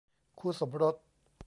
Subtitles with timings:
[0.39, 0.95] คู่สมรส